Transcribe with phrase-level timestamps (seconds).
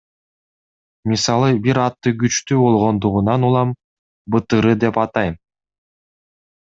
[1.11, 3.75] Мисалы бир атты күчтүү болгондугунан улам
[4.37, 5.37] БТР деп атайм.